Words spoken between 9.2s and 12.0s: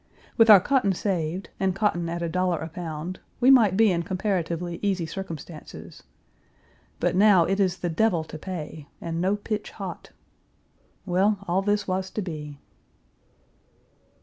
no pitch hot. Well, all this